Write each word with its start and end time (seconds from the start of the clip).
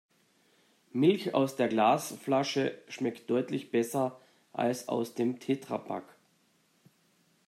Milch 0.93 1.35
aus 1.35 1.57
der 1.57 1.67
Glasflasche 1.67 2.75
schmeckt 2.87 3.29
deutlich 3.29 3.69
besser 3.69 4.19
als 4.51 4.89
aus 4.89 5.13
dem 5.13 5.37
Tetrapack. 5.39 6.15